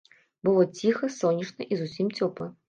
Было 0.47 0.63
ціха, 0.79 1.09
сонечна 1.17 1.69
і 1.75 1.79
зусім 1.83 2.11
цёпла. 2.17 2.51